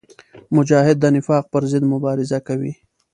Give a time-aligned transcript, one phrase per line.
[0.55, 2.73] مجاهد د نفاق پر ضد مبارزه کوي.